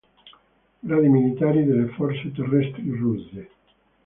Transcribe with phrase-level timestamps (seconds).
[0.81, 3.49] Gradi militari delle forze terrestri russe